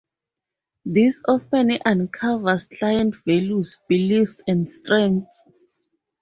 This 0.83 1.21
often 1.27 1.77
uncovers 1.85 2.65
client 2.65 3.15
values, 3.23 3.77
beliefs 3.87 4.41
and 4.47 4.67
strengths. 4.67 5.45